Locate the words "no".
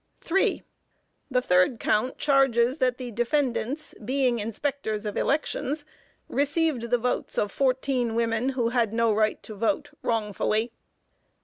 8.93-9.13